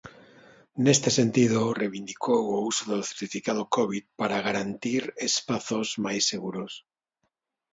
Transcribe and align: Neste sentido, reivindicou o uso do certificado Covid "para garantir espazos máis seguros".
Neste 0.85 1.09
sentido, 1.19 1.59
reivindicou 1.81 2.43
o 2.49 2.57
uso 2.71 2.83
do 2.91 2.99
certificado 3.09 3.63
Covid 3.75 4.05
"para 4.19 4.43
garantir 4.47 5.03
espazos 5.29 5.87
máis 6.05 6.23
seguros". 6.31 6.73